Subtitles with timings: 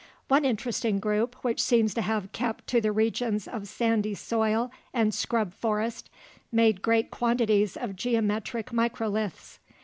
[0.29, 5.13] One interesting group, which seems to have kept to the regions of sandy soil and
[5.13, 6.09] scrub forest,
[6.51, 9.59] made great quantities of geometric microliths.